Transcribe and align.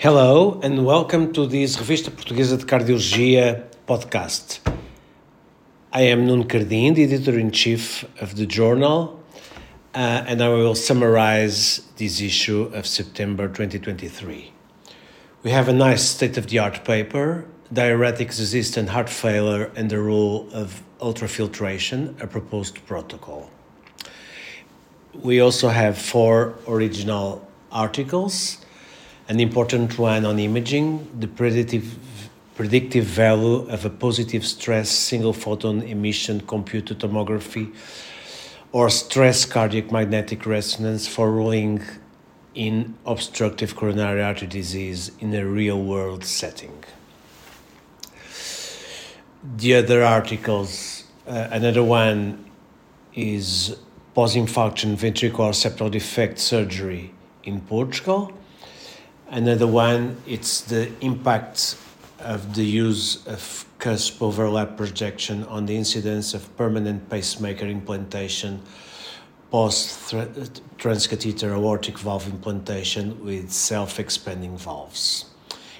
Hello 0.00 0.60
and 0.62 0.86
welcome 0.86 1.32
to 1.32 1.44
this 1.44 1.76
Revista 1.76 2.10
Portuguesa 2.10 2.56
de 2.56 2.64
Cardiologia 2.64 3.64
podcast. 3.84 4.60
I 5.92 6.02
am 6.02 6.24
Nuno 6.24 6.44
Cardim, 6.44 6.94
the 6.94 7.02
editor 7.02 7.36
in 7.36 7.50
chief 7.50 8.04
of 8.22 8.36
the 8.36 8.46
journal, 8.46 9.20
uh, 9.96 10.22
and 10.28 10.40
I 10.40 10.50
will 10.50 10.76
summarize 10.76 11.80
this 11.96 12.20
issue 12.20 12.70
of 12.72 12.86
September 12.86 13.48
2023. 13.48 14.52
We 15.42 15.50
have 15.50 15.66
a 15.66 15.72
nice 15.72 16.08
state 16.08 16.38
of 16.38 16.46
the 16.46 16.60
art 16.60 16.84
paper 16.84 17.44
Diuretics 17.74 18.38
Resistant 18.38 18.90
Heart 18.90 19.10
Failure 19.10 19.72
and 19.74 19.90
the 19.90 19.98
Role 19.98 20.48
of 20.52 20.80
Ultrafiltration, 21.00 22.22
a 22.22 22.28
proposed 22.28 22.86
protocol. 22.86 23.50
We 25.12 25.40
also 25.40 25.70
have 25.70 25.98
four 25.98 26.54
original 26.68 27.44
articles 27.72 28.58
an 29.28 29.40
important 29.40 29.98
one 29.98 30.24
on 30.24 30.38
imaging, 30.38 31.06
the 31.20 31.28
predictive, 31.28 31.98
predictive 32.54 33.04
value 33.04 33.68
of 33.68 33.84
a 33.84 33.90
positive 33.90 34.44
stress 34.44 34.88
single 34.88 35.34
photon 35.34 35.82
emission 35.82 36.40
computed 36.40 36.98
tomography 36.98 37.74
or 38.72 38.88
stress 38.88 39.44
cardiac 39.44 39.92
magnetic 39.92 40.46
resonance 40.46 41.06
for 41.06 41.30
ruling 41.30 41.82
in 42.54 42.94
obstructive 43.04 43.76
coronary 43.76 44.22
artery 44.22 44.48
disease 44.48 45.12
in 45.20 45.34
a 45.34 45.46
real 45.46 45.80
world 45.80 46.24
setting. 46.24 46.82
The 49.56 49.76
other 49.76 50.02
articles, 50.02 51.04
uh, 51.26 51.48
another 51.50 51.84
one 51.84 52.50
is 53.14 53.76
post 54.14 54.36
infarction 54.36 54.96
ventricular 54.96 55.52
septal 55.52 55.90
defect 55.90 56.38
surgery 56.38 57.12
in 57.44 57.60
Portugal 57.60 58.32
Another 59.30 59.66
one, 59.66 60.16
it's 60.26 60.62
the 60.62 60.90
impact 61.02 61.76
of 62.18 62.54
the 62.54 62.64
use 62.64 63.26
of 63.26 63.66
cusp 63.78 64.22
overlap 64.22 64.78
projection 64.78 65.44
on 65.44 65.66
the 65.66 65.76
incidence 65.76 66.32
of 66.32 66.56
permanent 66.56 67.10
pacemaker 67.10 67.66
implantation 67.66 68.62
post 69.50 70.14
transcatheter 70.78 71.52
aortic 71.52 71.98
valve 71.98 72.26
implantation 72.26 73.22
with 73.22 73.52
self 73.52 74.00
expanding 74.00 74.56
valves. 74.56 75.26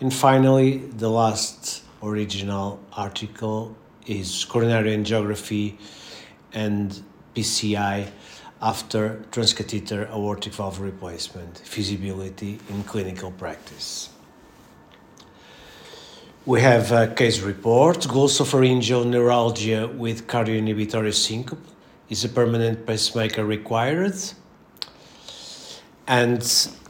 And 0.00 0.12
finally, 0.12 0.76
the 0.76 1.08
last 1.08 1.82
original 2.02 2.78
article 2.92 3.74
is 4.06 4.44
coronary 4.44 4.94
angiography 4.94 5.78
and 6.52 7.02
PCI 7.34 8.10
after 8.62 9.22
transcatheter 9.30 10.08
aortic 10.10 10.52
valve 10.52 10.80
replacement, 10.80 11.58
feasibility 11.58 12.58
in 12.68 12.82
clinical 12.84 13.30
practice. 13.30 14.10
We 16.44 16.60
have 16.60 16.92
a 16.92 17.06
case 17.08 17.40
report. 17.40 17.98
Glossopharyngeal 18.00 19.06
neuralgia 19.06 19.88
with 19.88 20.26
cardioinhibitory 20.26 21.14
syncope 21.14 21.64
is 22.08 22.24
a 22.24 22.28
permanent 22.28 22.86
pacemaker 22.86 23.44
required. 23.44 24.14
And 26.06 26.42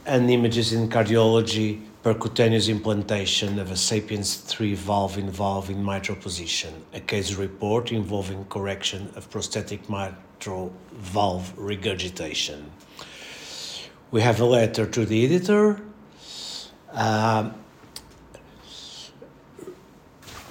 an 0.05 0.29
images 0.29 0.73
in 0.73 0.89
cardiology 0.89 1.81
percutaneous 2.03 2.67
implantation 2.67 3.59
of 3.59 3.69
a 3.69 3.77
Sapiens 3.77 4.37
3 4.37 4.73
valve 4.73 5.19
involving 5.19 5.83
mitral 5.83 6.17
position, 6.17 6.73
a 6.93 6.99
case 6.99 7.35
report 7.35 7.91
involving 7.91 8.43
correction 8.45 9.11
of 9.15 9.29
prosthetic 9.29 9.87
mitral 9.87 10.15
valve 10.45 11.53
regurgitation. 11.57 12.71
We 14.11 14.21
have 14.21 14.39
a 14.41 14.45
letter 14.45 14.85
to 14.85 15.05
the 15.05 15.25
editor. 15.25 15.81
Uh, 16.91 17.51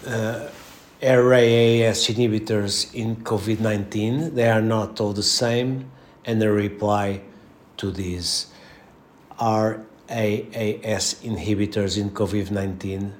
uh, 0.06 0.48
RAAS 1.02 2.08
inhibitors 2.08 2.94
in 2.94 3.16
COVID 3.16 3.60
19, 3.60 4.34
they 4.34 4.48
are 4.48 4.62
not 4.62 5.00
all 5.00 5.12
the 5.12 5.22
same, 5.22 5.90
and 6.24 6.40
the 6.40 6.50
reply 6.50 7.22
to 7.78 7.90
these 7.90 8.46
are 9.38 9.82
AAS 10.08 11.22
inhibitors 11.22 11.96
in 11.98 12.10
COVID 12.10 12.50
19, 12.50 13.14